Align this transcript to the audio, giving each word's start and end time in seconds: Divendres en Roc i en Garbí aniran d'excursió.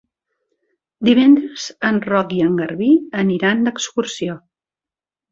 Divendres 1.09 1.65
en 1.89 1.99
Roc 2.05 2.33
i 2.37 2.41
en 2.45 2.55
Garbí 2.61 2.87
aniran 3.25 3.61
d'excursió. 3.67 4.39